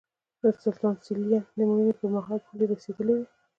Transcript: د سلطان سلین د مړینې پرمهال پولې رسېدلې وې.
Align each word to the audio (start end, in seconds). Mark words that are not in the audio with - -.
د 0.41 0.43
سلطان 0.61 0.95
سلین 1.05 1.41
د 1.57 1.59
مړینې 1.69 1.93
پرمهال 1.99 2.39
پولې 2.45 2.65
رسېدلې 2.71 3.13
وې. 3.17 3.25